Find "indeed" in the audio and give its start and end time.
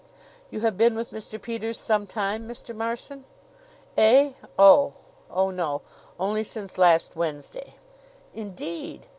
8.33-9.05